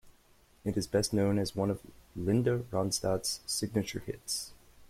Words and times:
It 0.65 0.77
is 0.77 0.87
best 0.87 1.13
known 1.13 1.37
as 1.37 1.55
one 1.55 1.69
of 1.69 1.79
Linda 2.15 2.65
Ronstadt's 2.71 3.41
signature 3.45 3.99
hits. 3.99 4.51